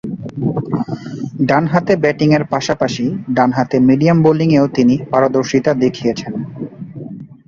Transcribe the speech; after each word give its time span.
ডানহাতে 1.49 1.93
ব্যাটিংয়ের 2.03 2.43
পাশাপাশি 2.45 3.05
ডানহাতে 3.35 3.77
মিডিয়াম 3.87 4.17
বোলিংয়েও 4.25 4.67
তিনি 4.75 4.95
পারদর্শিতা 5.11 5.71
দেখিয়েছেন। 5.83 6.33